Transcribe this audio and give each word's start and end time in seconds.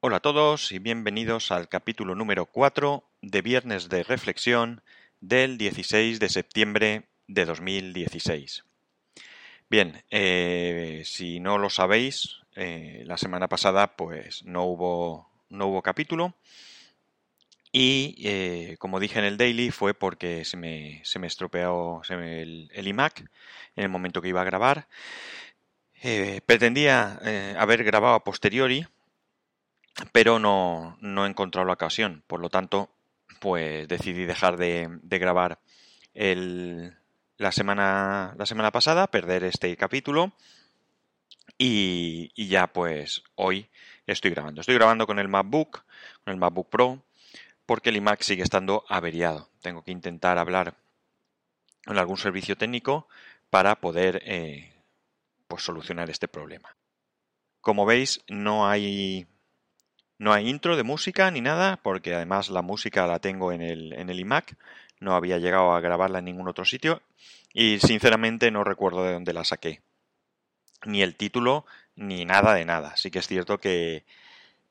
Hola 0.00 0.18
a 0.18 0.20
todos 0.20 0.70
y 0.70 0.78
bienvenidos 0.78 1.50
al 1.50 1.68
capítulo 1.68 2.14
número 2.14 2.46
4 2.46 3.02
de 3.20 3.42
Viernes 3.42 3.88
de 3.88 4.04
Reflexión 4.04 4.80
del 5.20 5.58
16 5.58 6.20
de 6.20 6.28
septiembre 6.28 7.08
de 7.26 7.44
2016. 7.44 8.64
Bien, 9.68 10.04
eh, 10.12 11.02
si 11.04 11.40
no 11.40 11.58
lo 11.58 11.68
sabéis, 11.68 12.36
eh, 12.54 13.02
la 13.06 13.16
semana 13.16 13.48
pasada 13.48 13.96
pues 13.96 14.44
no 14.44 14.66
hubo, 14.66 15.28
no 15.48 15.66
hubo 15.66 15.82
capítulo 15.82 16.32
y 17.72 18.14
eh, 18.22 18.76
como 18.78 19.00
dije 19.00 19.18
en 19.18 19.24
el 19.24 19.36
daily 19.36 19.72
fue 19.72 19.94
porque 19.94 20.44
se 20.44 20.56
me, 20.56 21.00
se 21.02 21.18
me 21.18 21.26
estropeó 21.26 22.02
el, 22.08 22.70
el, 22.72 22.86
iMac 22.86 23.18
en 23.74 23.82
el 23.82 23.88
momento 23.88 24.22
que 24.22 24.28
iba 24.28 24.42
a 24.42 24.44
grabar. 24.44 24.86
pretendía 26.46 27.18
haber 27.58 27.82
grabado 27.82 28.14
a 28.14 28.22
posteriori 28.22 28.86
pero 30.12 30.38
no, 30.38 30.96
no 31.00 31.26
he 31.26 31.28
encontrado 31.28 31.66
la 31.66 31.74
ocasión. 31.74 32.22
Por 32.26 32.40
lo 32.40 32.50
tanto, 32.50 32.90
pues 33.40 33.88
decidí 33.88 34.24
dejar 34.24 34.56
de, 34.56 34.98
grabar 35.02 35.60
el, 36.14 36.96
la, 37.36 37.52
semana, 37.52 38.34
la 38.36 38.46
semana 38.46 38.70
pasada, 38.70 39.06
perder 39.08 39.44
este 39.44 39.76
capítulo 39.76 40.32
y, 41.56 42.30
y, 42.34 42.48
ya 42.48 42.68
pues 42.68 43.22
hoy 43.34 43.68
estoy 44.06 44.30
grabando. 44.30 44.60
Estoy 44.60 44.76
grabando 44.76 45.06
con 45.06 45.18
el 45.18 45.28
MacBook, 45.28 45.84
con 46.24 46.32
el 46.32 46.36
MacBook 46.36 46.68
Pro, 46.68 47.02
porque 47.66 47.90
el 47.90 47.96
iMac 47.96 48.22
sigue 48.22 48.42
estando 48.42 48.84
averiado. 48.88 49.50
Tengo 49.60 49.82
que 49.82 49.92
intentar 49.92 50.38
hablar 50.38 50.74
con 51.84 51.98
algún 51.98 52.16
servicio 52.16 52.56
técnico 52.56 53.08
para 53.50 53.80
poder 53.80 54.22
eh, 54.24 54.72
pues 55.46 55.62
solucionar 55.62 56.10
este 56.10 56.28
problema. 56.28 56.76
Como 57.60 57.86
veis, 57.86 58.20
no 58.28 58.68
hay 58.68 59.26
no 60.18 60.32
hay 60.32 60.48
intro 60.48 60.76
de 60.76 60.82
música 60.82 61.30
ni 61.30 61.40
nada, 61.40 61.78
porque 61.82 62.14
además 62.14 62.50
la 62.50 62.62
música 62.62 63.06
la 63.06 63.20
tengo 63.20 63.52
en 63.52 63.62
el, 63.62 63.92
en 63.92 64.10
el 64.10 64.20
iMac, 64.20 64.56
no 65.00 65.14
había 65.14 65.38
llegado 65.38 65.72
a 65.72 65.80
grabarla 65.80 66.18
en 66.18 66.26
ningún 66.26 66.48
otro 66.48 66.64
sitio 66.64 67.02
y 67.52 67.78
sinceramente 67.78 68.50
no 68.50 68.64
recuerdo 68.64 69.04
de 69.04 69.12
dónde 69.12 69.32
la 69.32 69.44
saqué. 69.44 69.80
Ni 70.84 71.02
el 71.02 71.16
título, 71.16 71.66
ni 71.94 72.24
nada 72.24 72.54
de 72.54 72.64
nada. 72.64 72.96
Sí 72.96 73.10
que 73.10 73.20
es 73.20 73.26
cierto 73.26 73.58
que, 73.58 74.04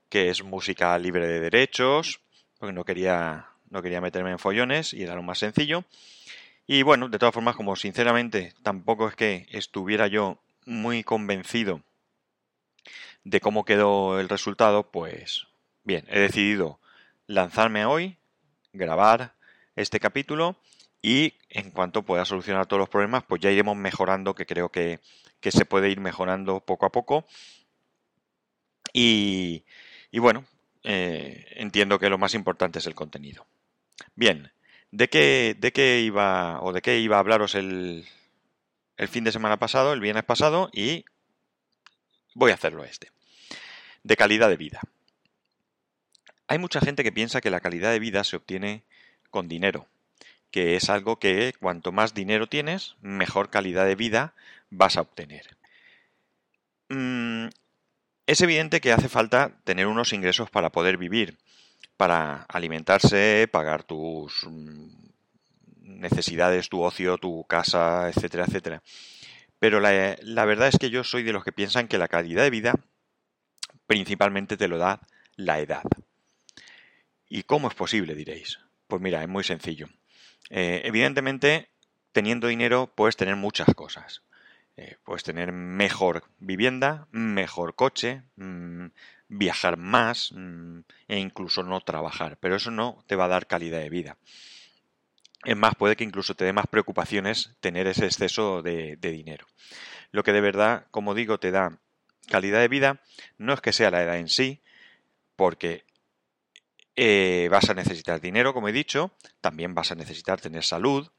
que 0.10 0.30
es 0.30 0.44
música 0.44 0.98
libre 1.00 1.28
de 1.28 1.40
derechos, 1.40 2.20
porque 2.60 2.74
no 2.74 2.84
quería, 2.84 3.48
no 3.70 3.82
quería 3.82 4.02
meterme 4.02 4.32
en 4.32 4.40
follones 4.40 4.94
y 4.94 5.04
era 5.04 5.16
lo 5.16 5.24
más 5.24 5.40
sencillo. 5.40 5.86
Y 6.66 6.84
bueno, 6.84 7.08
de 7.08 7.20
todas 7.20 7.34
formas, 7.34 7.56
como 7.56 7.76
sinceramente 7.78 8.54
tampoco 8.64 9.08
es 9.08 9.16
que 9.16 9.48
estuviera 9.52 10.08
yo 10.08 10.40
muy 10.66 11.04
convencido 11.04 11.82
de 13.30 13.42
cómo 13.42 13.66
quedó 13.66 14.22
el 14.22 14.30
resultado, 14.30 14.90
pues 14.90 15.48
bien, 15.84 16.06
he 16.08 16.20
decidido 16.20 16.80
lanzarme 17.26 17.86
hoy, 17.86 18.18
grabar 18.72 19.34
este 19.76 20.00
capítulo 20.00 20.56
y 21.02 21.34
en 21.50 21.72
cuanto 21.72 22.04
pueda 22.04 22.24
solucionar 22.24 22.68
todos 22.68 22.80
los 22.80 22.90
problemas, 22.90 23.26
pues 23.26 23.42
ya 23.42 23.52
iremos 23.52 23.76
mejorando, 23.76 24.34
que 24.34 24.46
creo 24.46 24.70
que, 24.70 25.02
se 25.42 25.66
puede 25.66 25.90
ir 25.90 26.00
mejorando 26.00 26.62
poco 26.62 26.86
a 26.86 26.92
poco. 26.92 27.26
Y, 28.94 29.64
bueno, 30.14 30.46
eh, 30.84 31.46
entiendo 31.58 32.00
que 32.00 32.10
lo 32.10 32.18
más 32.18 32.34
importante 32.34 32.80
es 32.80 32.86
el 32.86 32.96
contenido. 32.96 33.46
Bien, 34.16 34.52
¿de 34.92 35.10
qué, 35.10 35.56
de 35.58 35.74
qué 35.74 36.00
iba 36.00 36.62
o 36.62 36.72
de 36.72 36.82
qué 36.82 37.00
iba 37.00 37.18
a 37.18 37.20
hablaros 37.20 37.56
el, 37.56 38.06
el 38.96 39.08
fin 39.10 39.24
de 39.26 39.32
semana 39.34 39.58
pasado, 39.58 39.94
el 39.94 40.02
viernes 40.02 40.24
pasado? 40.24 40.70
Y 40.74 41.06
voy 42.34 42.52
a 42.52 42.56
hacerlo 42.56 42.84
este 42.84 43.17
de 44.08 44.16
calidad 44.16 44.48
de 44.48 44.56
vida. 44.56 44.80
Hay 46.48 46.60
mucha 46.60 46.80
gente 46.80 47.04
que 47.04 47.12
piensa 47.12 47.42
que 47.42 47.50
la 47.50 47.60
calidad 47.60 47.92
de 47.92 48.00
vida 48.00 48.24
se 48.24 48.38
obtiene 48.38 48.84
con 49.30 49.50
dinero, 49.50 49.86
que 50.50 50.78
es 50.78 50.90
algo 50.90 51.20
que 51.20 51.54
cuanto 51.60 51.92
más 51.92 52.14
dinero 52.14 52.48
tienes, 52.48 52.96
mejor 53.02 53.50
calidad 53.50 53.86
de 53.86 53.96
vida 53.96 54.34
vas 54.70 54.96
a 54.96 55.02
obtener. 55.02 55.58
Mm, 56.88 57.48
es 58.28 58.40
evidente 58.42 58.80
que 58.80 58.94
hace 58.94 59.10
falta 59.10 59.60
tener 59.66 59.88
unos 59.88 60.14
ingresos 60.14 60.50
para 60.50 60.72
poder 60.72 60.96
vivir, 60.96 61.38
para 61.98 62.44
alimentarse, 62.44 63.50
pagar 63.52 63.84
tus 63.84 64.46
mm, 64.50 64.88
necesidades, 65.82 66.70
tu 66.70 66.82
ocio, 66.82 67.18
tu 67.18 67.44
casa, 67.44 68.08
etcétera, 68.08 68.46
etcétera. 68.46 68.84
Pero 69.60 69.82
la, 69.82 70.16
la 70.22 70.46
verdad 70.46 70.70
es 70.70 70.78
que 70.80 70.90
yo 70.90 71.04
soy 71.04 71.24
de 71.24 71.34
los 71.34 71.44
que 71.44 71.52
piensan 71.52 71.90
que 71.90 71.98
la 71.98 72.08
calidad 72.08 72.44
de 72.44 72.52
vida 72.52 72.74
principalmente 73.88 74.58
te 74.58 74.68
lo 74.68 74.78
da 74.78 75.00
la 75.36 75.60
edad. 75.60 75.84
¿Y 77.30 77.44
cómo 77.44 77.70
es 77.70 77.76
posible, 77.76 78.16
diréis? 78.16 78.60
Pues 78.88 79.02
mira, 79.02 79.22
es 79.22 79.30
muy 79.30 79.44
sencillo. 79.44 79.88
Eh, 80.50 80.82
evidentemente, 80.86 81.70
teniendo 82.12 82.48
dinero 82.48 82.94
puedes 82.96 83.18
tener 83.18 83.36
muchas 83.36 83.74
cosas. 83.76 84.22
Eh, 84.78 84.98
puedes 85.04 85.24
tener 85.24 85.52
mejor 85.52 86.24
vivienda, 86.40 87.08
mejor 87.12 87.76
coche, 87.76 88.24
mm, 88.36 88.88
viajar 89.28 89.78
más 89.78 90.32
mm, 90.34 90.80
e 91.08 91.20
incluso 91.20 91.64
no 91.64 91.82
trabajar. 91.82 92.38
Pero 92.40 92.56
eso 92.56 92.72
no 92.72 93.04
te 93.08 93.16
va 93.16 93.26
a 93.26 93.30
dar 93.30 93.48
calidad 93.48 93.80
de 93.80 93.90
vida. 93.90 94.18
Es 95.44 95.56
más, 95.56 95.76
puede 95.76 95.96
que 95.96 96.04
incluso 96.04 96.36
te 96.36 96.46
dé 96.46 96.54
más 96.54 96.68
preocupaciones 96.68 97.56
tener 97.60 97.88
ese 97.88 98.06
exceso 98.06 98.62
de 98.62 98.98
dinero. 98.98 99.48
Lo 100.12 100.24
que 100.24 100.34
de 100.34 100.42
verdad, 100.42 100.88
como 100.92 101.14
digo, 101.14 101.40
te 101.40 101.52
da 101.52 101.80
calidad 102.30 102.60
de 102.60 102.68
vida 102.68 103.02
no 103.38 103.54
es 103.54 103.62
que 103.62 103.74
sea 103.74 103.92
la 103.92 104.04
edad 104.04 104.18
en 104.18 104.30
sí, 104.30 104.62
porque 105.36 105.86
eh, 106.96 107.48
vas 107.52 107.70
a 107.70 107.74
necesitar 107.74 108.22
dinero, 108.22 108.54
como 108.54 108.68
he 108.68 108.74
dicho, 108.74 109.14
también 109.42 109.74
vas 109.74 109.92
a 109.92 109.96
necesitar 109.96 110.42
tener 110.42 110.64
salud, 110.64 111.10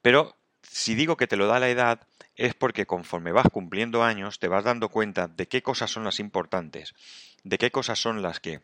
pero 0.00 0.36
si 0.62 0.94
digo 0.94 1.16
que 1.16 1.26
te 1.26 1.36
lo 1.36 1.46
da 1.46 1.60
la 1.60 1.68
edad 1.68 2.06
es 2.34 2.54
porque 2.54 2.86
conforme 2.86 3.32
vas 3.32 3.48
cumpliendo 3.50 4.02
años 4.02 4.38
te 4.38 4.48
vas 4.48 4.64
dando 4.64 4.88
cuenta 4.88 5.28
de 5.28 5.48
qué 5.48 5.62
cosas 5.62 5.90
son 5.90 6.04
las 6.04 6.18
importantes, 6.18 6.94
de 7.44 7.58
qué 7.58 7.70
cosas 7.70 7.98
son 7.98 8.22
las 8.22 8.40
que 8.40 8.60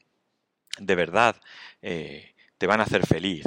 de 0.78 0.94
verdad 0.94 1.36
eh, 1.82 2.34
te 2.56 2.66
van 2.66 2.80
a 2.80 2.84
hacer 2.84 3.06
feliz 3.06 3.44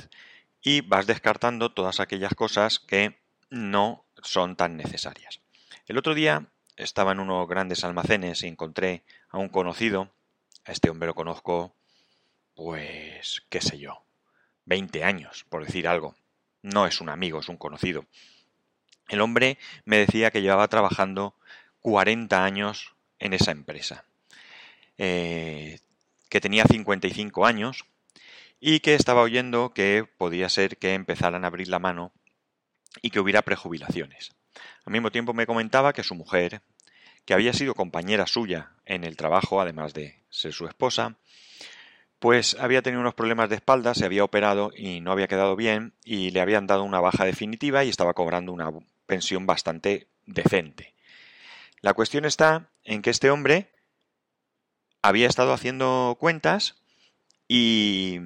y 0.62 0.82
vas 0.82 1.08
descartando 1.08 1.74
todas 1.74 2.00
aquellas 2.00 2.36
cosas 2.36 2.80
que 2.80 3.20
no 3.50 4.06
son 4.22 4.56
tan 4.56 4.78
necesarias. 4.78 5.42
El 5.88 5.98
otro 5.98 6.14
día 6.14 6.48
estaba 6.84 7.12
en 7.12 7.20
unos 7.20 7.48
grandes 7.48 7.84
almacenes 7.84 8.44
y 8.44 8.48
encontré 8.48 9.04
a 9.30 9.38
un 9.38 9.50
conocido. 9.50 10.12
A 10.66 10.72
este 10.72 10.90
hombre 10.90 11.08
lo 11.08 11.16
conozco, 11.16 11.74
pues, 12.56 13.44
qué 13.50 13.62
sé 13.62 13.78
yo, 13.78 14.04
20 14.66 15.04
años, 15.04 15.46
por 15.50 15.66
decir 15.66 15.88
algo. 15.88 16.16
No 16.62 16.86
es 16.86 17.02
un 17.02 17.10
amigo, 17.10 17.40
es 17.40 17.50
un 17.50 17.58
conocido. 17.58 18.06
El 19.10 19.22
hombre 19.22 19.58
me 19.86 19.98
decía 19.98 20.32
que 20.32 20.42
llevaba 20.42 20.68
trabajando 20.68 21.36
40 21.82 22.44
años 22.44 22.96
en 23.20 23.34
esa 23.34 23.52
empresa, 23.52 24.06
eh, 24.98 25.80
que 26.30 26.42
tenía 26.42 26.66
55 26.66 27.46
años 27.46 27.86
y 28.60 28.80
que 28.80 28.94
estaba 28.94 29.22
oyendo 29.22 29.74
que 29.74 30.08
podía 30.18 30.50
ser 30.50 30.78
que 30.78 30.94
empezaran 30.94 31.44
a 31.44 31.48
abrir 31.48 31.68
la 31.68 31.80
mano 31.80 32.12
y 33.02 33.10
que 33.10 33.20
hubiera 33.20 33.42
prejubilaciones. 33.42 34.34
Al 34.86 34.94
mismo 34.94 35.12
tiempo 35.12 35.34
me 35.34 35.46
comentaba 35.46 35.94
que 35.94 36.04
su 36.04 36.16
mujer, 36.16 36.62
que 37.26 37.34
había 37.34 37.54
sido 37.54 37.76
compañera 37.76 38.28
suya 38.28 38.72
en 38.86 39.04
el 39.04 39.16
trabajo, 39.16 39.62
además 39.62 39.94
de 39.94 40.24
ser 40.30 40.54
su 40.54 40.68
esposa, 40.68 41.18
pues 42.20 42.56
había 42.60 42.84
tenido 42.84 43.02
unos 43.02 43.16
problemas 43.16 43.50
de 43.50 43.56
espalda, 43.56 43.96
se 43.96 44.06
había 44.06 44.24
operado 44.24 44.72
y 44.76 45.02
no 45.02 45.12
había 45.12 45.28
quedado 45.28 45.56
bien 45.56 45.94
y 46.04 46.30
le 46.30 46.42
habían 46.42 46.68
dado 46.68 46.84
una 46.84 47.00
baja 47.00 47.26
definitiva 47.26 47.84
y 47.84 47.90
estaba 47.90 48.14
cobrando 48.14 48.52
una 48.52 48.72
pensión 49.08 49.48
bastante 49.48 50.08
decente. 50.28 50.94
La 51.82 51.96
cuestión 51.96 52.26
está 52.26 52.70
en 52.84 53.02
que 53.02 53.10
este 53.10 53.32
hombre 53.32 53.72
había 55.02 55.28
estado 55.28 55.52
haciendo 55.52 56.16
cuentas 56.20 56.76
y, 57.48 58.20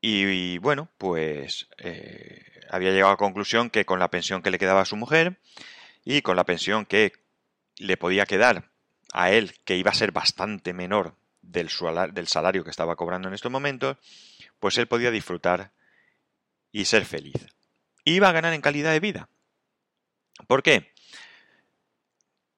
y, 0.00 0.58
bueno, 0.58 0.88
pues 0.96 1.68
eh, 1.78 2.51
había 2.72 2.90
llegado 2.90 3.10
a 3.10 3.12
la 3.12 3.18
conclusión 3.18 3.68
que 3.68 3.84
con 3.84 3.98
la 3.98 4.08
pensión 4.08 4.40
que 4.40 4.50
le 4.50 4.58
quedaba 4.58 4.80
a 4.80 4.86
su 4.86 4.96
mujer 4.96 5.38
y 6.04 6.22
con 6.22 6.36
la 6.36 6.44
pensión 6.44 6.86
que 6.86 7.12
le 7.76 7.98
podía 7.98 8.24
quedar 8.24 8.70
a 9.12 9.30
él, 9.30 9.54
que 9.64 9.76
iba 9.76 9.90
a 9.90 9.94
ser 9.94 10.10
bastante 10.10 10.72
menor 10.72 11.14
del, 11.42 11.68
salario 11.68 12.64
que 12.64 12.70
estaba 12.70 12.96
cobrando 12.96 13.28
en 13.28 13.34
estos 13.34 13.52
momentos, 13.52 13.98
pues 14.58 14.78
él 14.78 14.88
podía 14.88 15.10
disfrutar 15.10 15.72
y 16.72 16.86
ser 16.86 17.04
feliz. 17.04 17.46
Iba 18.04 18.30
a 18.30 18.32
ganar 18.32 18.54
en 18.54 18.62
calidad 18.62 18.92
de 18.92 19.00
vida. 19.00 19.28
¿Por 20.46 20.62
qué? 20.62 20.94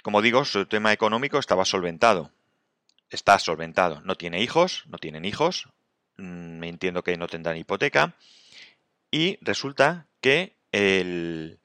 Como 0.05 0.23
digo, 0.23 0.45
su 0.45 0.67
tema 0.67 0.93
económico 0.93 1.39
estaba 1.39 1.65
solventado. 1.65 2.31
Está 3.11 3.41
solventado. 3.41 4.01
No 4.03 4.15
tiene 4.15 4.41
hijos, 4.43 4.85
no 4.87 4.99
tienen 4.99 5.25
hijos. 5.25 5.69
Mm, 6.19 6.63
entiendo 6.63 7.03
que 7.03 7.17
no 7.17 7.27
tendrán 7.27 7.57
hipoteca. 7.57 8.15
Y 9.15 9.39
resulta 9.43 10.09
que 10.21 10.57
él 10.73 11.61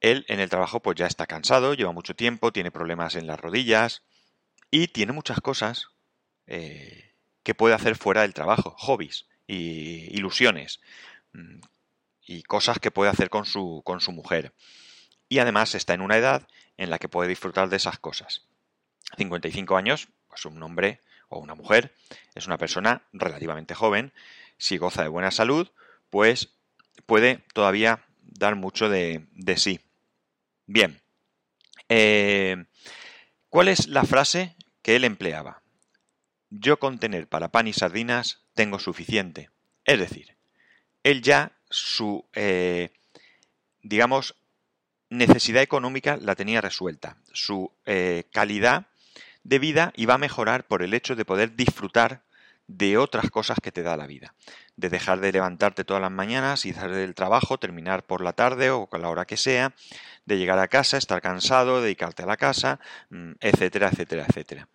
en 0.00 0.38
el 0.38 0.48
trabajo 0.48 0.80
pues 0.80 0.96
ya 0.96 1.08
está 1.08 1.26
cansado, 1.26 1.74
lleva 1.74 1.90
mucho 1.90 2.14
tiempo, 2.14 2.52
tiene 2.52 2.70
problemas 2.70 3.16
en 3.16 3.26
las 3.26 3.40
rodillas 3.40 4.04
y 4.70 4.86
tiene 4.86 5.10
muchas 5.10 5.40
cosas 5.40 5.88
eh, 6.46 7.16
que 7.42 7.56
puede 7.56 7.74
hacer 7.74 7.96
fuera 7.96 8.22
del 8.22 8.32
trabajo, 8.32 8.76
hobbies 8.78 9.26
y 9.48 10.16
ilusiones 10.16 10.80
mm, 11.32 11.58
y 12.26 12.44
cosas 12.44 12.78
que 12.78 12.92
puede 12.92 13.10
hacer 13.10 13.28
con 13.28 13.44
su, 13.44 13.82
con 13.84 14.00
su 14.00 14.12
mujer. 14.12 14.54
Y 15.28 15.40
además 15.40 15.74
está 15.74 15.94
en 15.94 16.00
una 16.00 16.16
edad 16.16 16.46
en 16.76 16.90
la 16.90 17.00
que 17.00 17.08
puede 17.08 17.28
disfrutar 17.28 17.70
de 17.70 17.76
esas 17.78 17.98
cosas. 17.98 18.46
55 19.16 19.76
años, 19.76 20.10
pues 20.28 20.44
un 20.44 20.62
hombre 20.62 21.00
o 21.28 21.40
una 21.40 21.56
mujer 21.56 21.92
es 22.36 22.46
una 22.46 22.56
persona 22.56 23.02
relativamente 23.12 23.74
joven. 23.74 24.12
Si 24.58 24.76
goza 24.76 25.02
de 25.02 25.08
buena 25.08 25.32
salud, 25.32 25.72
pues 26.08 26.54
puede 27.06 27.44
todavía 27.54 28.04
dar 28.22 28.56
mucho 28.56 28.88
de, 28.88 29.26
sí. 29.56 29.80
Bien. 30.66 31.00
Eh, 31.88 32.64
¿Cuál 33.48 33.68
es 33.68 33.88
la 33.88 34.04
frase 34.04 34.56
que 34.82 34.96
él 34.96 35.04
empleaba? 35.04 35.62
Yo 36.50 36.78
con 36.78 36.98
tener 36.98 37.28
para 37.28 37.48
pan 37.48 37.66
y 37.66 37.72
sardinas 37.72 38.42
tengo 38.54 38.78
suficiente. 38.78 39.50
Es 39.84 39.98
decir, 39.98 40.36
él 41.02 41.22
ya 41.22 41.52
su, 41.70 42.28
eh, 42.34 42.90
digamos, 43.82 44.34
necesidad 45.10 45.62
económica 45.62 46.16
la 46.16 46.34
tenía 46.34 46.60
resuelta. 46.60 47.16
Su 47.32 47.72
eh, 47.86 48.24
calidad 48.32 48.86
de 49.44 49.58
vida 49.58 49.92
iba 49.96 50.14
a 50.14 50.18
mejorar 50.18 50.66
por 50.66 50.82
el 50.82 50.92
hecho 50.94 51.16
de 51.16 51.24
poder 51.24 51.56
disfrutar 51.56 52.22
de 52.68 52.98
otras 52.98 53.30
cosas 53.30 53.58
que 53.60 53.72
te 53.72 53.82
da 53.82 53.96
la 53.96 54.06
vida. 54.06 54.34
De 54.76 54.90
dejar 54.90 55.20
de 55.20 55.32
levantarte 55.32 55.84
todas 55.84 56.02
las 56.02 56.12
mañanas, 56.12 56.66
y 56.66 56.72
salir 56.72 56.96
del 56.96 57.14
trabajo, 57.14 57.58
terminar 57.58 58.04
por 58.04 58.20
la 58.20 58.34
tarde 58.34 58.70
o 58.70 58.86
con 58.86 59.02
la 59.02 59.08
hora 59.08 59.24
que 59.24 59.36
sea, 59.36 59.74
de 60.26 60.38
llegar 60.38 60.58
a 60.58 60.68
casa, 60.68 60.98
estar 60.98 61.20
cansado, 61.20 61.82
dedicarte 61.82 62.22
a 62.22 62.26
la 62.26 62.36
casa, 62.36 62.78
mm, 63.08 63.32
etcétera, 63.40 63.88
etcétera, 63.88 64.26
etcétera. 64.28 64.68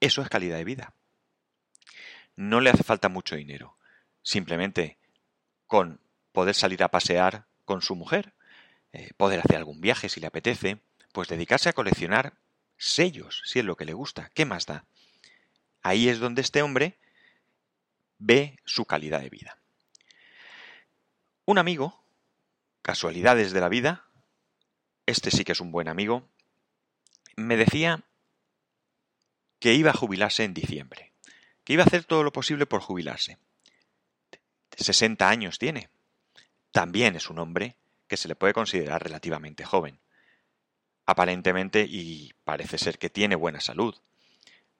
Eso 0.00 0.22
es 0.22 0.28
calidad 0.28 0.56
de 0.56 0.64
vida. 0.64 0.94
No 2.34 2.60
le 2.60 2.70
hace 2.70 2.82
falta 2.82 3.08
mucho 3.08 3.36
dinero. 3.36 3.76
Simplemente 4.22 4.98
con 5.66 6.00
poder 6.32 6.54
salir 6.54 6.82
a 6.82 6.88
pasear 6.88 7.46
con 7.64 7.82
su 7.82 7.94
mujer, 7.94 8.32
eh, 8.92 9.10
poder 9.16 9.40
hacer 9.40 9.56
algún 9.56 9.80
viaje 9.80 10.08
si 10.08 10.20
le 10.20 10.28
apetece, 10.28 10.80
pues 11.12 11.28
dedicarse 11.28 11.68
a 11.68 11.74
coleccionar 11.74 12.34
sellos, 12.78 13.42
si 13.44 13.58
es 13.58 13.64
lo 13.64 13.76
que 13.76 13.84
le 13.84 13.92
gusta. 13.92 14.30
¿Qué 14.34 14.46
más 14.46 14.64
da? 14.64 14.84
Ahí 15.82 16.08
es 16.08 16.20
donde 16.20 16.40
este 16.40 16.62
hombre 16.62 16.98
ve 18.18 18.58
su 18.64 18.84
calidad 18.84 19.20
de 19.20 19.30
vida. 19.30 19.58
Un 21.44 21.58
amigo, 21.58 22.02
casualidades 22.82 23.52
de 23.52 23.60
la 23.60 23.68
vida, 23.68 24.04
este 25.06 25.30
sí 25.30 25.44
que 25.44 25.52
es 25.52 25.60
un 25.60 25.72
buen 25.72 25.88
amigo, 25.88 26.28
me 27.36 27.56
decía 27.56 28.04
que 29.58 29.74
iba 29.74 29.90
a 29.90 29.94
jubilarse 29.94 30.44
en 30.44 30.54
diciembre, 30.54 31.12
que 31.64 31.72
iba 31.72 31.84
a 31.84 31.86
hacer 31.86 32.04
todo 32.04 32.22
lo 32.22 32.32
posible 32.32 32.66
por 32.66 32.80
jubilarse. 32.80 33.38
60 34.76 35.28
años 35.28 35.58
tiene. 35.58 35.88
También 36.70 37.16
es 37.16 37.30
un 37.30 37.38
hombre 37.38 37.76
que 38.06 38.16
se 38.16 38.28
le 38.28 38.36
puede 38.36 38.52
considerar 38.52 39.02
relativamente 39.02 39.64
joven. 39.64 39.98
Aparentemente 41.06 41.86
y 41.88 42.34
parece 42.44 42.78
ser 42.78 42.98
que 42.98 43.10
tiene 43.10 43.34
buena 43.34 43.60
salud. 43.60 43.94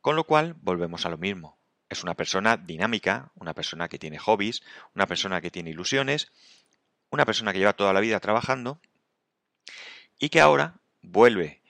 Con 0.00 0.14
lo 0.14 0.24
cual 0.24 0.54
volvemos 0.60 1.06
a 1.06 1.08
lo 1.08 1.18
mismo 1.18 1.58
es 1.88 2.02
una 2.02 2.14
persona 2.14 2.56
dinámica, 2.56 3.32
una 3.34 3.54
persona 3.54 3.88
que 3.88 3.98
tiene 3.98 4.18
hobbies, 4.18 4.62
una 4.94 5.06
persona 5.06 5.40
que 5.40 5.50
tiene 5.50 5.70
ilusiones, 5.70 6.30
una 7.10 7.24
persona 7.24 7.52
que 7.52 7.58
lleva 7.58 7.72
toda 7.72 7.92
la 7.92 8.00
vida 8.00 8.20
trabajando 8.20 8.80
y 10.18 10.28
que 10.28 10.40
ahora 10.40 10.80
vuelve 11.00 11.62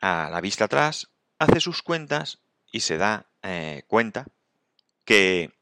a 0.00 0.28
la 0.30 0.40
vista 0.40 0.64
atrás, 0.64 1.08
hace 1.38 1.60
sus 1.60 1.82
cuentas 1.82 2.38
y 2.70 2.80
se 2.80 2.98
da 2.98 3.26
eh, 3.42 3.84
cuenta 3.86 4.26
que 5.04 5.52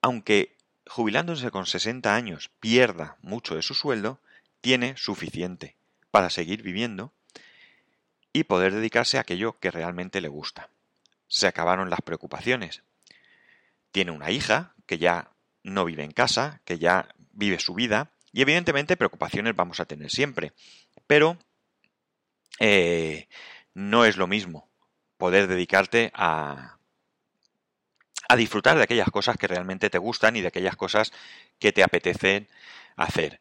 aunque 0.00 0.56
jubilándose 0.86 1.50
con 1.50 1.66
60 1.66 2.14
años 2.14 2.50
pierda 2.60 3.16
mucho 3.22 3.54
de 3.54 3.62
su 3.62 3.74
sueldo, 3.74 4.20
tiene 4.60 4.96
suficiente 4.96 5.76
para 6.10 6.30
seguir 6.30 6.62
viviendo 6.62 7.12
y 8.32 8.44
poder 8.44 8.74
dedicarse 8.74 9.18
a 9.18 9.22
aquello 9.22 9.58
que 9.58 9.70
realmente 9.70 10.20
le 10.20 10.28
gusta 10.28 10.70
se 11.32 11.46
acabaron 11.46 11.88
las 11.88 12.02
preocupaciones. 12.02 12.82
Tiene 13.90 14.10
una 14.10 14.30
hija 14.30 14.74
que 14.84 14.98
ya 14.98 15.30
no 15.62 15.86
vive 15.86 16.04
en 16.04 16.12
casa, 16.12 16.60
que 16.66 16.78
ya 16.78 17.08
vive 17.32 17.58
su 17.58 17.72
vida, 17.72 18.12
y 18.32 18.42
evidentemente 18.42 18.98
preocupaciones 18.98 19.56
vamos 19.56 19.80
a 19.80 19.86
tener 19.86 20.10
siempre. 20.10 20.52
Pero 21.06 21.38
eh, 22.60 23.28
no 23.72 24.04
es 24.04 24.18
lo 24.18 24.26
mismo 24.26 24.68
poder 25.16 25.46
dedicarte 25.46 26.12
a, 26.14 26.76
a 28.28 28.36
disfrutar 28.36 28.76
de 28.76 28.82
aquellas 28.82 29.10
cosas 29.10 29.38
que 29.38 29.48
realmente 29.48 29.88
te 29.88 29.96
gustan 29.96 30.36
y 30.36 30.42
de 30.42 30.48
aquellas 30.48 30.76
cosas 30.76 31.12
que 31.58 31.72
te 31.72 31.82
apetecen 31.82 32.46
hacer. 32.94 33.40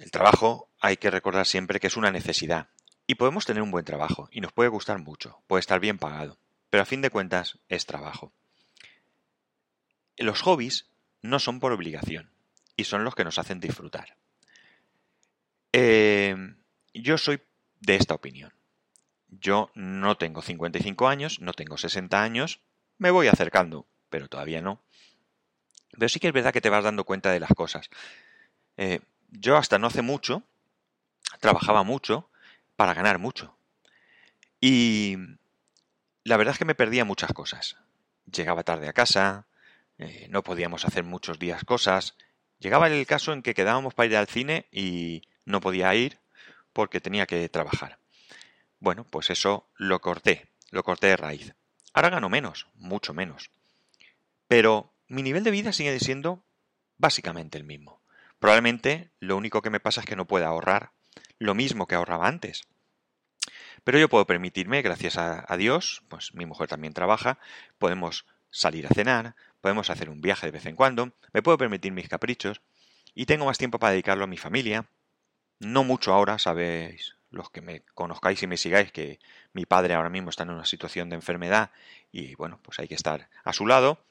El 0.00 0.10
trabajo 0.10 0.68
hay 0.80 0.96
que 0.96 1.12
recordar 1.12 1.46
siempre 1.46 1.78
que 1.78 1.86
es 1.86 1.96
una 1.96 2.10
necesidad. 2.10 2.70
Y 3.06 3.14
podemos 3.14 3.46
tener 3.46 3.62
un 3.62 3.70
buen 3.70 3.84
trabajo 3.84 4.28
y 4.32 4.40
nos 4.40 4.52
puede 4.52 4.68
gustar 4.68 4.98
mucho, 4.98 5.40
puede 5.46 5.60
estar 5.60 5.78
bien 5.78 5.98
pagado 5.98 6.40
pero 6.70 6.82
a 6.82 6.86
fin 6.86 7.02
de 7.02 7.10
cuentas 7.10 7.58
es 7.68 7.86
trabajo. 7.86 8.32
Los 10.16 10.42
hobbies 10.42 10.86
no 11.22 11.38
son 11.38 11.60
por 11.60 11.72
obligación 11.72 12.30
y 12.76 12.84
son 12.84 13.04
los 13.04 13.14
que 13.14 13.24
nos 13.24 13.38
hacen 13.38 13.60
disfrutar. 13.60 14.16
Eh, 15.72 16.36
yo 16.94 17.18
soy 17.18 17.40
de 17.80 17.96
esta 17.96 18.14
opinión. 18.14 18.52
Yo 19.28 19.70
no 19.74 20.16
tengo 20.16 20.42
55 20.42 21.08
años, 21.08 21.40
no 21.40 21.52
tengo 21.52 21.76
60 21.76 22.22
años, 22.22 22.60
me 22.96 23.10
voy 23.10 23.28
acercando, 23.28 23.86
pero 24.08 24.28
todavía 24.28 24.62
no. 24.62 24.80
Pero 25.92 26.08
sí 26.08 26.18
que 26.18 26.28
es 26.28 26.32
verdad 26.32 26.52
que 26.52 26.60
te 26.60 26.70
vas 26.70 26.84
dando 26.84 27.04
cuenta 27.04 27.30
de 27.30 27.40
las 27.40 27.50
cosas. 27.50 27.90
Eh, 28.76 29.00
yo 29.30 29.56
hasta 29.56 29.78
no 29.78 29.88
hace 29.88 30.02
mucho 30.02 30.42
trabajaba 31.40 31.82
mucho 31.82 32.28
para 32.76 32.94
ganar 32.94 33.18
mucho. 33.18 33.54
Y 34.60 35.16
la 36.24 36.36
verdad 36.36 36.52
es 36.52 36.58
que 36.58 36.64
me 36.64 36.74
perdía 36.74 37.04
muchas 37.04 37.32
cosas. 37.32 37.76
Llegaba 38.30 38.62
tarde 38.62 38.88
a 38.88 38.92
casa, 38.92 39.46
eh, 39.98 40.26
no 40.30 40.42
podíamos 40.42 40.84
hacer 40.84 41.04
muchos 41.04 41.38
días 41.38 41.64
cosas. 41.64 42.16
Llegaba 42.58 42.88
el 42.88 43.06
caso 43.06 43.32
en 43.32 43.42
que 43.42 43.54
quedábamos 43.54 43.94
para 43.94 44.06
ir 44.06 44.16
al 44.16 44.26
cine 44.26 44.66
y 44.72 45.22
no 45.44 45.60
podía 45.60 45.94
ir 45.94 46.18
porque 46.72 47.00
tenía 47.00 47.26
que 47.26 47.48
trabajar. 47.48 47.98
Bueno, 48.80 49.04
pues 49.04 49.30
eso 49.30 49.68
lo 49.76 50.00
corté, 50.00 50.48
lo 50.70 50.82
corté 50.82 51.08
de 51.08 51.16
raíz. 51.16 51.54
Ahora 51.92 52.10
gano 52.10 52.28
menos, 52.28 52.68
mucho 52.74 53.14
menos. 53.14 53.50
Pero 54.46 54.92
mi 55.08 55.22
nivel 55.22 55.42
de 55.44 55.50
vida 55.50 55.72
sigue 55.72 55.98
siendo 55.98 56.44
básicamente 56.96 57.58
el 57.58 57.64
mismo. 57.64 58.00
Probablemente 58.38 59.10
lo 59.18 59.36
único 59.36 59.62
que 59.62 59.70
me 59.70 59.80
pasa 59.80 60.00
es 60.00 60.06
que 60.06 60.16
no 60.16 60.26
pueda 60.26 60.46
ahorrar 60.46 60.92
lo 61.38 61.54
mismo 61.54 61.86
que 61.86 61.94
ahorraba 61.94 62.28
antes. 62.28 62.62
Pero 63.88 63.98
yo 63.98 64.10
puedo 64.10 64.26
permitirme, 64.26 64.82
gracias 64.82 65.16
a, 65.16 65.56
Dios, 65.56 66.02
pues 66.08 66.34
mi 66.34 66.44
mujer 66.44 66.68
también 66.68 66.92
trabaja, 66.92 67.38
podemos 67.78 68.26
salir 68.50 68.86
a 68.86 68.90
cenar, 68.90 69.34
podemos 69.62 69.88
hacer 69.88 70.10
un 70.10 70.20
viaje 70.20 70.44
de 70.44 70.50
vez 70.50 70.66
en 70.66 70.76
cuando, 70.76 71.14
me 71.32 71.40
puedo 71.42 71.56
permitir 71.56 71.92
mis 71.92 72.06
caprichos 72.06 72.60
y 73.14 73.24
tengo 73.24 73.46
más 73.46 73.56
tiempo 73.56 73.78
para 73.78 73.92
dedicarlo 73.92 74.24
a 74.24 74.26
mi 74.26 74.36
familia. 74.36 74.84
No 75.58 75.84
mucho 75.84 76.12
ahora, 76.12 76.38
sabéis, 76.38 77.16
los 77.30 77.48
que 77.48 77.62
me 77.62 77.80
conozcáis 77.94 78.42
y 78.42 78.46
me 78.46 78.58
sigáis, 78.58 78.92
que 78.92 79.20
mi 79.54 79.64
padre 79.64 79.94
ahora 79.94 80.10
mismo 80.10 80.28
está 80.28 80.42
en 80.42 80.50
una 80.50 80.66
situación 80.66 81.08
de 81.08 81.16
enfermedad 81.16 81.70
y 82.12 82.34
bueno, 82.34 82.60
pues 82.62 82.78
hay 82.80 82.88
que 82.88 82.94
estar 82.94 83.30
a 83.42 83.54
su 83.54 83.66
lado. 83.66 84.04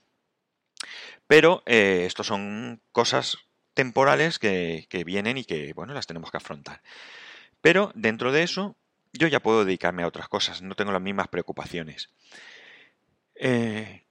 Pero 1.27 1.62
eh, 1.67 2.05
esto 2.07 2.24
son 2.24 2.81
cosas 2.91 3.38
temporales 3.75 4.39
que, 4.39 4.88
que 4.89 5.03
vienen 5.03 5.38
y 5.38 5.46
que, 5.46 5.74
bueno, 5.74 5.93
las 5.93 6.07
tenemos 6.07 6.31
que 6.31 6.38
afrontar. 6.38 6.81
Pero 7.62 7.91
dentro 7.93 8.31
de 8.31 8.41
eso, 8.41 8.75
yo 9.14 9.28
ya 9.28 9.42
puedo 9.42 9.66
dedicarme 9.66 10.04
a 10.04 10.08
otras 10.08 10.28
cosas, 10.28 10.62
no 10.62 10.76
tengo 10.76 10.92
las 10.92 11.02
mismas 11.02 11.28
preocupaciones. 11.28 12.10
Eh, 13.36 14.04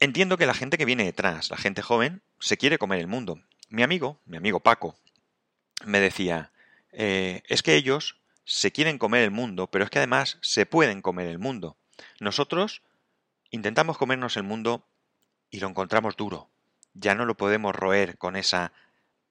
entiendo 0.00 0.36
que 0.36 0.46
la 0.46 0.54
gente 0.54 0.78
que 0.78 0.84
viene 0.84 1.04
detrás, 1.04 1.50
la 1.50 1.56
gente 1.56 1.82
joven, 1.82 2.22
se 2.38 2.56
quiere 2.56 2.78
comer 2.78 3.00
el 3.00 3.06
mundo. 3.06 3.40
Mi 3.68 3.82
amigo, 3.82 4.20
mi 4.24 4.36
amigo 4.36 4.60
Paco, 4.60 4.96
me 5.84 6.00
decía, 6.00 6.52
eh, 6.92 7.42
es 7.46 7.62
que 7.62 7.74
ellos 7.74 8.16
se 8.44 8.72
quieren 8.72 8.98
comer 8.98 9.22
el 9.24 9.30
mundo, 9.30 9.66
pero 9.66 9.84
es 9.84 9.90
que 9.90 9.98
además 9.98 10.38
se 10.40 10.66
pueden 10.66 11.02
comer 11.02 11.26
el 11.26 11.38
mundo. 11.38 11.76
Nosotros 12.20 12.82
intentamos 13.50 13.98
comernos 13.98 14.36
el 14.36 14.42
mundo 14.42 14.86
y 15.50 15.60
lo 15.60 15.68
encontramos 15.68 16.16
duro. 16.16 16.48
Ya 16.94 17.14
no 17.14 17.26
lo 17.26 17.36
podemos 17.36 17.74
roer 17.74 18.16
con 18.18 18.36
esa 18.36 18.72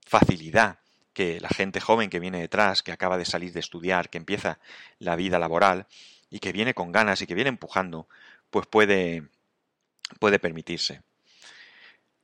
facilidad 0.06 0.80
que 1.18 1.40
la 1.40 1.50
gente 1.50 1.82
joven 1.82 2.12
que 2.12 2.20
viene 2.20 2.40
detrás, 2.40 2.84
que 2.84 2.92
acaba 2.92 3.18
de 3.18 3.26
salir 3.26 3.52
de 3.52 3.60
estudiar, 3.60 4.12
que 4.12 4.20
empieza 4.20 4.60
la 5.00 5.16
vida 5.16 5.40
laboral 5.40 5.88
y 6.30 6.38
que 6.38 6.52
viene 6.52 6.76
con 6.76 6.92
ganas 6.92 7.24
y 7.24 7.26
que 7.26 7.34
viene 7.34 7.48
empujando, 7.50 8.08
pues 8.52 8.68
puede, 8.68 9.24
puede 10.20 10.38
permitirse. 10.38 11.02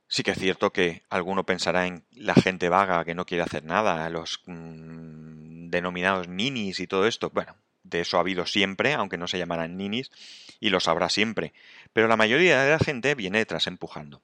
Sí 0.06 0.22
que 0.22 0.30
es 0.30 0.38
cierto 0.38 0.72
que 0.72 1.02
alguno 1.10 1.44
pensará 1.44 1.88
en 1.88 2.04
la 2.12 2.36
gente 2.36 2.68
vaga 2.68 3.04
que 3.04 3.16
no 3.16 3.26
quiere 3.26 3.42
hacer 3.42 3.64
nada, 3.64 4.08
los 4.10 4.40
mm, 4.46 5.70
denominados 5.70 6.28
ninis 6.28 6.78
y 6.78 6.86
todo 6.86 7.08
esto. 7.08 7.30
Bueno, 7.30 7.56
evidentemente 7.82 8.00
eso 8.00 8.16
ha 8.16 8.20
habido 8.20 8.46
siempre, 8.46 8.94
aunque 8.94 9.18
no 9.18 9.26
se 9.26 9.38
llamaran 9.38 9.76
ninis, 9.76 10.12
y 10.60 10.70
lo 10.70 10.78
sabrá 10.78 11.08
siempre. 11.08 11.52
Pero 11.92 12.06
la 12.06 12.16
mayoría 12.16 12.62
de 12.62 12.70
la 12.70 12.78
gente 12.78 13.16
viene 13.16 13.38
detrás 13.38 13.66
empujando. 13.66 14.22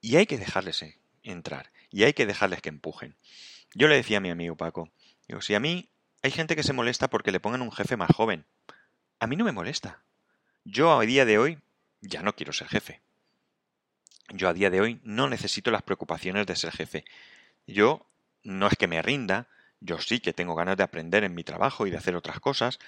Y 0.00 0.14
hay 0.14 0.26
que 0.26 0.38
dejarles 0.38 0.84
entrar, 1.30 1.70
y 1.90 2.04
hay 2.04 2.12
que 2.12 2.26
dejarles 2.26 2.62
que 2.62 2.68
empujen. 2.68 3.16
Yo 3.74 3.88
le 3.88 3.96
decía 3.96 4.18
a 4.18 4.20
mi 4.20 4.30
amigo 4.30 4.56
Paco, 4.56 4.90
digo, 5.28 5.40
si 5.40 5.54
a 5.54 5.60
mí 5.60 5.88
hay 6.22 6.30
gente 6.30 6.56
que 6.56 6.62
se 6.62 6.72
molesta 6.72 7.08
porque 7.08 7.32
le 7.32 7.40
pongan 7.40 7.62
un 7.62 7.72
jefe 7.72 7.96
más 7.96 8.10
joven, 8.14 8.46
a 9.20 9.26
mí 9.26 9.36
no 9.36 9.44
me 9.44 9.52
molesta. 9.52 10.02
Yo 10.64 10.98
a 10.98 11.02
día 11.02 11.24
de 11.24 11.38
hoy 11.38 11.58
ya 12.00 12.22
no 12.22 12.34
quiero 12.34 12.52
ser 12.52 12.68
jefe. 12.68 13.00
Yo 14.30 14.48
a 14.48 14.54
día 14.54 14.70
de 14.70 14.80
hoy 14.80 15.00
no 15.04 15.28
necesito 15.28 15.70
las 15.70 15.82
preocupaciones 15.82 16.46
de 16.46 16.56
ser 16.56 16.72
jefe. 16.72 17.04
Yo 17.66 18.06
no 18.42 18.66
es 18.66 18.76
que 18.76 18.88
me 18.88 19.02
rinda, 19.02 19.48
yo 19.80 19.98
sí 20.00 20.20
que 20.20 20.32
tengo 20.32 20.54
ganas 20.54 20.76
de 20.76 20.82
aprender 20.82 21.24
en 21.24 21.34
mi 21.34 21.44
trabajo 21.44 21.86
y 21.86 21.90
de 21.90 21.98
hacer 21.98 22.16
otras 22.16 22.40
cosas, 22.40 22.78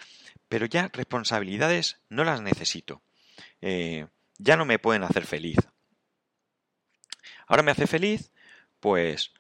pero 0.49 0.66
ya 0.66 0.88
responsabilidades 0.92 1.99
no 2.09 2.25
las 2.25 2.40
necesito. 2.40 3.02
Eh, 3.61 4.07
ya 4.38 4.57
no 4.57 4.64
me 4.64 4.78
pueden 4.78 5.02
hacer 5.02 5.26
feliz. 5.26 5.59
Ahora 7.48 7.62
me 7.62 7.70
hace 7.70 7.86
feliz, 7.86 8.30
pues, 8.78 9.32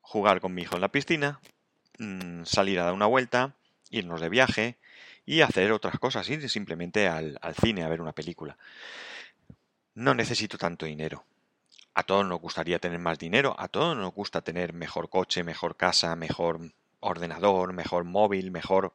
jugar 0.00 0.40
con 0.40 0.54
mi 0.54 0.62
hijo 0.62 0.74
en 0.74 0.80
la 0.80 0.90
piscina, 0.90 1.40
mm, 1.98 2.44
salir 2.44 2.80
a 2.80 2.84
dar 2.84 2.94
una 2.94 3.06
vuelta, 3.06 3.54
irnos 3.90 4.20
de 4.20 4.28
viaje 4.28 4.76
y 5.24 5.42
hacer 5.42 5.70
otras 5.72 5.98
cosas, 6.00 6.28
ir 6.28 6.48
simplemente 6.50 7.06
al, 7.06 7.38
cine 7.60 7.84
a 7.84 7.88
ver 7.88 8.00
una 8.00 8.12
película. 8.12 8.58
No 9.94 10.14
necesito 10.14 10.58
tanto 10.58 10.86
dinero. 10.86 11.24
A 11.94 12.02
todos 12.02 12.26
nos 12.26 12.40
gustaría 12.40 12.78
tener 12.80 12.98
más 12.98 13.18
dinero, 13.18 13.54
a 13.58 13.68
todos 13.68 13.96
nos 13.96 14.12
gusta 14.12 14.42
tener 14.42 14.72
mejor 14.72 15.08
coche, 15.08 15.44
mejor 15.44 15.76
casa, 15.76 16.14
mejor 16.16 16.72
ordenador, 17.00 17.72
mejor 17.72 18.04
móvil, 18.04 18.50
mejor 18.50 18.94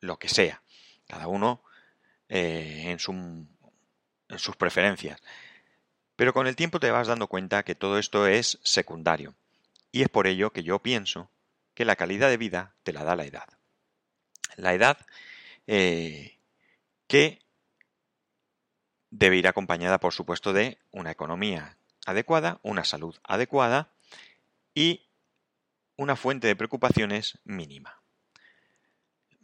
lo 0.00 0.18
que 0.18 0.28
sea. 0.28 0.62
Cada 1.06 1.28
uno 1.28 1.62
eh, 2.28 2.84
en, 2.86 2.98
su, 2.98 3.12
en 3.12 4.38
sus 4.38 4.56
preferencias. 4.56 5.20
Pero 6.18 6.32
con 6.32 6.48
el 6.48 6.56
tiempo 6.56 6.80
te 6.80 6.90
vas 6.90 7.06
dando 7.06 7.28
cuenta 7.28 7.62
que 7.62 7.76
todo 7.76 7.96
esto 7.96 8.26
es 8.26 8.58
secundario. 8.64 9.36
Y 9.92 10.02
es 10.02 10.08
por 10.08 10.26
ello 10.26 10.52
que 10.52 10.64
yo 10.64 10.80
pienso 10.80 11.30
que 11.74 11.84
la 11.84 11.94
calidad 11.94 12.28
de 12.28 12.36
vida 12.36 12.74
te 12.82 12.92
la 12.92 13.04
da 13.04 13.14
la 13.14 13.24
edad. 13.24 13.46
La 14.56 14.74
edad 14.74 14.98
eh, 15.68 16.36
que 17.06 17.38
debe 19.10 19.36
ir 19.36 19.46
acompañada, 19.46 20.00
por 20.00 20.12
supuesto, 20.12 20.52
de 20.52 20.78
una 20.90 21.12
economía 21.12 21.76
adecuada, 22.04 22.58
una 22.64 22.82
salud 22.82 23.14
adecuada 23.22 23.92
y 24.74 25.06
una 25.94 26.16
fuente 26.16 26.48
de 26.48 26.56
preocupaciones 26.56 27.38
mínima. 27.44 28.02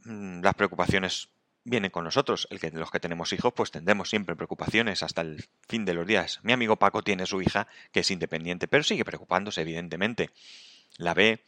Mm, 0.07 0.43
las 0.43 0.55
preocupaciones 0.55 1.29
vienen 1.65 1.91
con 1.91 2.05
nosotros. 2.05 2.47
El 2.51 2.61
que, 2.61 2.71
los 2.71 2.91
que 2.91 3.01
tenemos 3.01 3.33
hijos, 3.33 3.53
pues 3.55 3.71
tendremos 3.71 4.09
siempre 4.09 4.37
preocupaciones 4.37 5.03
hasta 5.03 5.23
el 5.23 5.45
fin 5.67 5.85
de 5.85 5.95
los 5.95 6.07
días. 6.07 6.41
Mi 6.43 6.53
amigo 6.53 6.77
Paco 6.77 7.03
tiene 7.03 7.27
su 7.27 7.43
hija 7.43 7.67
que 7.91 8.01
es 8.01 8.11
independiente, 8.11 8.69
pero 8.69 8.85
sigue 8.85 9.05
preocupándose, 9.05 9.63
evidentemente. 9.63 10.31
La 10.99 11.15
ve 11.15 11.43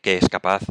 que 0.00 0.16
es 0.16 0.28
capaz 0.28 0.62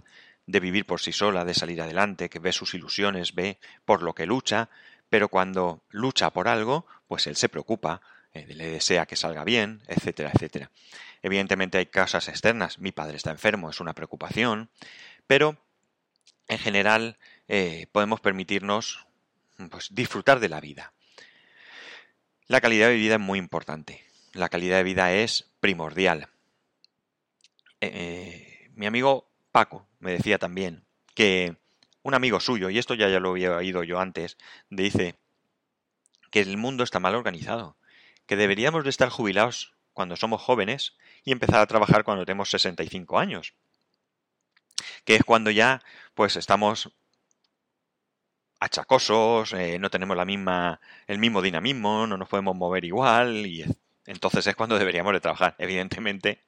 de 0.47 0.59
vivir 0.59 0.85
por 0.85 0.99
sí 0.99 1.11
sola, 1.11 1.45
de 1.45 1.53
salir 1.53 1.81
adelante, 1.81 2.29
que 2.29 2.39
ve 2.39 2.51
sus 2.51 2.73
ilusiones, 2.73 3.35
ve 3.35 3.59
por 3.85 4.01
lo 4.01 4.13
que 4.13 4.25
lucha, 4.25 4.69
pero 5.09 5.29
cuando 5.29 5.83
lucha 5.89 6.31
por 6.31 6.47
algo, 6.47 6.85
pues 7.07 7.27
él 7.27 7.35
se 7.35 7.49
preocupa, 7.49 8.01
eh, 8.33 8.47
le 8.47 8.67
desea 8.67 9.05
que 9.05 9.15
salga 9.15 9.43
bien, 9.43 9.81
etcétera, 9.87 10.31
etcétera. 10.33 10.71
Evidentemente 11.21 11.77
hay 11.77 11.85
causas 11.85 12.27
externas, 12.27 12.79
mi 12.79 12.91
padre 12.91 13.17
está 13.17 13.29
enfermo, 13.29 13.69
es 13.69 13.79
una 13.79 13.93
preocupación, 13.93 14.69
pero 15.27 15.57
en 16.47 16.57
general 16.57 17.17
eh, 17.53 17.87
podemos 17.91 18.21
permitirnos 18.21 19.05
pues, 19.69 19.93
disfrutar 19.93 20.39
de 20.39 20.47
la 20.47 20.61
vida. 20.61 20.93
La 22.47 22.61
calidad 22.61 22.87
de 22.87 22.95
vida 22.95 23.15
es 23.15 23.19
muy 23.19 23.39
importante, 23.39 24.05
la 24.31 24.47
calidad 24.47 24.77
de 24.77 24.83
vida 24.83 25.11
es 25.11 25.51
primordial. 25.59 26.29
Eh, 27.81 28.69
mi 28.73 28.85
amigo 28.85 29.29
Paco 29.51 29.85
me 29.99 30.13
decía 30.13 30.37
también 30.37 30.85
que 31.13 31.57
un 32.03 32.13
amigo 32.13 32.39
suyo, 32.39 32.69
y 32.69 32.79
esto 32.79 32.93
ya, 32.93 33.09
ya 33.09 33.19
lo 33.19 33.31
había 33.31 33.57
oído 33.57 33.83
yo 33.83 33.99
antes, 33.99 34.37
dice 34.69 35.15
que 36.31 36.39
el 36.39 36.55
mundo 36.55 36.85
está 36.85 37.01
mal 37.01 37.15
organizado, 37.15 37.75
que 38.27 38.37
deberíamos 38.37 38.85
de 38.85 38.91
estar 38.91 39.09
jubilados 39.09 39.73
cuando 39.91 40.15
somos 40.15 40.41
jóvenes 40.41 40.95
y 41.25 41.33
empezar 41.33 41.59
a 41.59 41.67
trabajar 41.67 42.05
cuando 42.05 42.23
tenemos 42.23 42.49
65 42.49 43.19
años, 43.19 43.55
que 45.03 45.17
es 45.17 45.23
cuando 45.25 45.51
ya 45.51 45.83
pues 46.15 46.37
estamos 46.37 46.93
achacosos, 48.61 49.53
eh, 49.53 49.79
no 49.79 49.89
tenemos 49.89 50.15
la 50.15 50.23
misma, 50.23 50.79
el 51.07 51.17
mismo 51.17 51.41
dinamismo, 51.41 52.05
no 52.05 52.15
nos 52.15 52.29
podemos 52.29 52.55
mover 52.55 52.85
igual 52.85 53.47
y 53.47 53.65
entonces 54.05 54.45
es 54.45 54.55
cuando 54.55 54.77
deberíamos 54.77 55.13
de 55.13 55.19
trabajar. 55.19 55.55
Evidentemente 55.57 56.43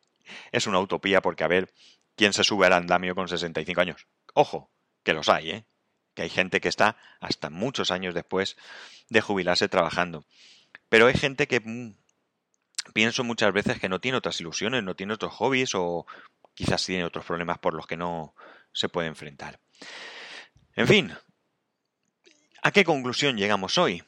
es 0.52 0.68
una 0.68 0.80
utopía 0.80 1.22
porque 1.22 1.44
a 1.44 1.48
ver 1.48 1.74
quién 2.16 2.32
se 2.32 2.44
sube 2.44 2.68
al 2.68 2.74
andamio 2.74 3.16
con 3.16 3.28
65 3.28 3.82
años. 3.82 4.08
Ojo, 4.36 4.70
que 5.04 5.14
los 5.14 5.28
hay, 5.28 5.50
¿eh? 5.50 5.66
que 6.14 6.22
hay 6.22 6.30
gente 6.30 6.62
que 6.62 6.70
está 6.70 6.98
hasta 7.20 7.50
muchos 7.50 7.90
años 7.90 8.14
después 8.14 8.58
de 9.10 9.22
jubilarse 9.22 9.68
trabajando. 9.68 10.24
Pero 10.90 11.08
hay 11.08 11.16
gente 11.16 11.48
que 11.48 11.62
mm, 11.62 11.96
pienso 12.94 13.24
muchas 13.24 13.52
veces 13.54 13.80
que 13.80 13.90
no 13.90 14.00
tiene 14.00 14.20
otras 14.20 14.40
ilusiones, 14.40 14.84
no 14.84 14.96
tiene 14.96 15.16
otros 15.16 15.34
hobbies 15.34 15.74
o 15.74 16.06
quizás 16.54 16.86
tiene 16.86 17.06
otros 17.06 17.26
problemas 17.26 17.58
por 17.58 17.74
los 17.74 17.88
que 17.88 17.98
no 17.98 18.36
se 18.72 18.88
puede 18.88 19.08
enfrentar. 19.08 19.60
En 20.76 20.88
fin, 20.88 21.12
¿a 22.64 22.72
qué 22.72 22.86
conclusión 22.86 23.38
llegamos 23.38 23.78
hoy? 23.78 24.04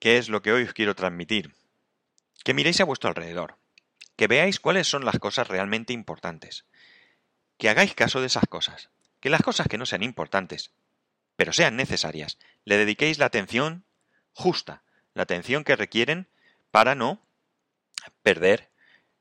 ¿Qué 0.00 0.16
es 0.16 0.30
lo 0.30 0.42
que 0.42 0.52
hoy 0.52 0.64
os 0.64 0.72
quiero 0.72 0.94
transmitir? 0.96 1.54
Que 2.42 2.54
miréis 2.54 2.80
a 2.80 2.84
vuestro 2.84 3.10
alrededor, 3.10 3.56
que 4.16 4.26
veáis 4.26 4.58
cuáles 4.58 4.88
son 4.88 5.04
las 5.04 5.18
cosas 5.18 5.48
realmente 5.48 5.92
importantes, 5.92 6.64
que 7.58 7.68
hagáis 7.68 7.94
caso 7.94 8.20
de 8.20 8.26
esas 8.26 8.44
cosas, 8.48 8.88
que 9.20 9.30
las 9.30 9.42
cosas 9.42 9.68
que 9.68 9.78
no 9.78 9.86
sean 9.86 10.02
importantes, 10.02 10.72
pero 11.36 11.52
sean 11.52 11.76
necesarias, 11.76 12.38
le 12.64 12.78
dediquéis 12.78 13.18
la 13.18 13.26
atención 13.26 13.84
justa, 14.32 14.82
la 15.12 15.24
atención 15.24 15.62
que 15.62 15.76
requieren 15.76 16.28
para 16.70 16.94
no 16.94 17.20
perder 18.22 18.70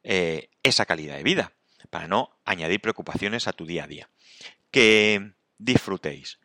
eh, 0.03 0.49
esa 0.63 0.85
calidad 0.85 1.17
de 1.17 1.23
vida, 1.23 1.51
para 1.89 2.07
no 2.07 2.35
añadir 2.45 2.79
preocupaciones 2.79 3.47
a 3.47 3.53
tu 3.53 3.65
día 3.65 3.83
a 3.83 3.87
día. 3.87 4.09
Que 4.71 5.33
disfrutéis, 5.57 6.39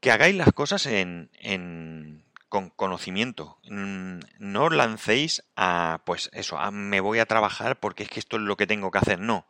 que 0.00 0.10
hagáis 0.10 0.34
las 0.34 0.52
cosas 0.52 0.86
en, 0.86 2.24
con 2.48 2.70
conocimiento. 2.70 3.58
Mm, 3.68 4.20
no 4.38 4.64
os 4.64 4.72
lancéis 4.72 5.44
a, 5.56 6.02
pues 6.04 6.30
eso, 6.32 6.58
a 6.58 6.70
me 6.70 7.00
voy 7.00 7.18
a 7.18 7.26
trabajar 7.26 7.78
porque 7.78 8.02
es 8.02 8.08
que 8.08 8.20
esto 8.20 8.36
es 8.36 8.42
lo 8.42 8.56
que 8.56 8.66
tengo 8.66 8.90
que 8.90 8.98
hacer. 8.98 9.20
No, 9.20 9.46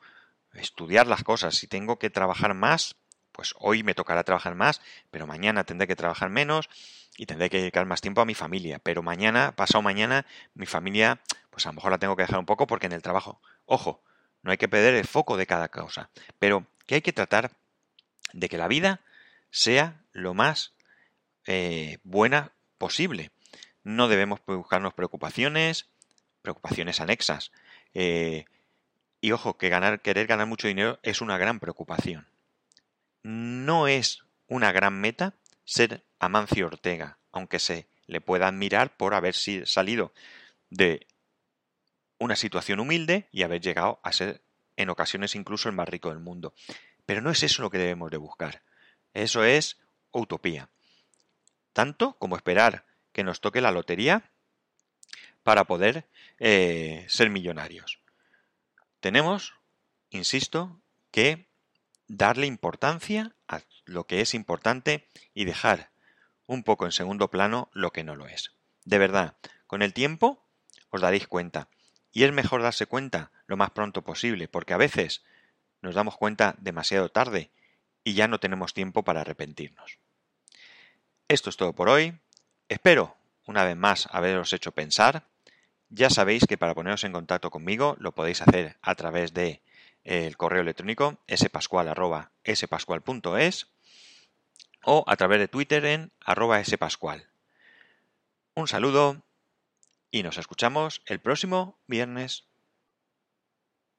estudiar 0.53 1.07
las 1.07 1.23
cosas. 1.23 1.55
Si 1.55 1.67
tengo 1.67 1.99
que 1.99 2.11
trabajar 2.11 2.55
más, 2.55 2.97
pues 3.33 3.55
hoy 3.59 3.83
me 3.83 3.95
tocará 3.95 4.25
trabajar 4.25 4.55
más, 4.55 4.81
pero 5.11 5.27
mañana 5.27 5.65
tendré 5.65 5.87
que 5.87 5.97
trabajar 5.97 6.31
menos 6.31 6.69
y 7.17 7.27
tendré 7.27 7.49
que 7.49 7.59
dedicar 7.59 7.87
más 7.87 8.01
tiempo 8.01 8.21
a 8.21 8.27
mi 8.27 8.35
familia. 8.35 8.81
Pero 8.81 9.03
mañana, 9.03 9.55
pasado 9.55 9.83
mañana, 9.83 10.27
mi 10.55 10.67
familia, 10.67 11.21
pues 11.51 11.65
a 11.67 11.71
lo 11.71 11.75
mejor 11.75 11.93
la 11.93 11.99
tengo 11.99 12.17
que 12.17 12.23
dejar 12.23 12.39
un 12.39 12.47
poco 12.47 12.67
porque 12.67 12.87
en 12.87 12.93
el 12.93 13.03
trabajo, 13.03 13.41
ojo, 13.67 14.03
no 14.43 14.51
hay 14.51 14.59
que 14.59 14.69
perder 14.69 14.95
el 14.95 15.07
foco 15.07 15.37
de 15.37 15.47
cada 15.47 15.69
cosa, 15.69 16.11
pero 16.39 16.67
que 16.87 16.97
hay 16.97 17.03
que 17.03 17.13
tratar 17.13 17.53
de 18.33 18.49
que 18.49 18.59
la 18.59 18.69
vida 18.69 19.01
sea 19.51 20.03
lo 20.13 20.35
más 20.35 20.75
eh, 21.47 21.99
buena 22.03 22.53
posible. 22.79 23.31
No 23.83 24.09
debemos 24.09 24.41
buscarnos 24.47 24.95
preocupaciones, 24.95 25.89
preocupaciones 26.43 27.01
anexas. 27.01 27.53
Eh, 27.95 28.45
y 29.21 29.33
ojo, 29.33 29.59
que 29.59 29.69
ganar, 29.69 30.01
querer 30.01 30.27
ganar 30.27 30.47
mucho 30.47 30.69
dinero 30.69 30.99
es 31.03 31.21
una 31.21 31.39
gran 31.39 31.61
preocupación. 31.61 32.27
No 33.23 33.89
es 33.89 34.25
una 34.47 34.73
gran 34.73 35.01
meta 35.01 35.35
ser 35.65 36.05
Amancio 36.19 36.67
Ortega, 36.67 37.19
aunque 37.33 37.59
se 37.59 37.87
le 38.07 38.21
pueda 38.21 38.49
admirar 38.49 38.97
por 38.97 39.15
haber 39.15 39.35
salido 39.35 40.13
de 40.71 41.07
una 42.19 42.37
situación 42.37 42.81
humilde 42.81 43.29
y 43.33 43.43
haber 43.43 43.61
llegado 43.61 44.01
a 44.03 44.13
ser 44.13 44.43
en 44.77 44.91
ocasiones 44.91 45.35
incluso 45.35 45.69
el 45.69 45.75
más 45.75 45.89
rico 45.89 46.11
del 46.11 46.19
mundo. 46.19 46.55
Pero 47.07 47.21
no 47.23 47.31
es 47.31 47.43
eso 47.43 47.63
lo 47.63 47.71
que 47.71 47.79
debemos 47.79 48.11
de 48.11 48.17
buscar. 48.17 48.63
Eso 49.15 49.45
es 49.45 49.79
utopía. 50.13 50.69
Tanto 51.73 52.15
como 52.19 52.37
esperar 52.37 52.85
que 53.13 53.25
nos 53.25 53.41
toque 53.41 53.61
la 53.61 53.71
lotería 53.71 54.31
para 55.43 55.65
poder 55.65 56.07
eh, 56.39 57.07
ser 57.09 57.31
millonarios. 57.31 58.01
Tenemos, 59.01 59.55
insisto, 60.11 60.81
que 61.11 61.49
darle 62.07 62.47
importancia 62.47 63.35
a 63.49 63.63
lo 63.85 64.07
que 64.07 64.21
es 64.21 64.35
importante 64.35 65.09
y 65.33 65.45
dejar 65.45 65.91
un 66.47 66.63
poco 66.65 66.85
en 66.85 66.93
segundo 66.93 67.31
plano 67.31 67.71
lo 67.73 67.93
que 67.93 68.05
no 68.05 68.17
lo 68.17 68.27
es. 68.27 68.53
De 68.85 68.99
verdad, 68.99 69.37
con 69.67 69.83
el 69.83 69.93
tiempo 69.93 70.45
os 70.91 71.01
daréis 71.01 71.27
cuenta. 71.27 71.69
Y 72.13 72.25
es 72.25 72.33
mejor 72.33 72.63
darse 72.63 72.87
cuenta 72.87 73.31
lo 73.47 73.57
más 73.57 73.71
pronto 73.71 74.03
posible, 74.03 74.49
porque 74.49 74.75
a 74.75 74.77
veces 74.77 75.23
nos 75.81 75.95
damos 75.95 76.17
cuenta 76.17 76.57
demasiado 76.59 77.09
tarde 77.09 77.51
y 78.05 78.15
ya 78.15 78.29
no 78.29 78.41
tenemos 78.41 78.75
tiempo 78.75 79.03
para 79.05 79.21
arrepentirnos. 79.21 79.99
Esto 81.29 81.51
es 81.51 81.57
todo 81.57 81.75
por 81.75 81.89
hoy. 81.89 82.19
Espero, 82.69 83.17
una 83.47 83.65
vez 83.65 83.77
más, 83.77 84.09
haberos 84.11 84.53
hecho 84.53 84.73
pensar. 84.73 85.27
Ya 85.89 86.11
sabéis 86.11 86.47
que 86.47 86.59
para 86.59 86.75
poneros 86.75 87.05
en 87.05 87.13
contacto 87.13 87.51
conmigo 87.51 87.97
lo 87.99 88.13
podéis 88.13 88.43
hacer 88.43 88.79
a 88.83 88.95
través 88.95 89.35
de 89.35 89.63
eh, 90.05 90.27
el 90.27 90.37
correo 90.37 90.63
electrónico 90.63 91.19
spascual.es 91.35 91.97
o 94.85 95.05
a 95.07 95.17
través 95.17 95.39
de 95.39 95.49
Twitter 95.49 95.85
en 95.85 96.13
arroba 96.21 96.63
spascual. 96.65 97.29
Un 98.55 98.69
saludo 98.69 99.23
y 100.11 100.23
nos 100.23 100.39
escuchamos 100.39 101.03
el 101.07 101.21
próximo 101.21 101.79
viernes. 101.87 102.50